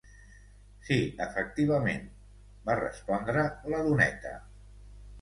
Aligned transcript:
"Sí, 0.87 0.97
efectivament" 1.25 2.09
va 2.71 2.81
respondre 2.83 3.47
la 3.75 3.87
doneta. 3.93 4.37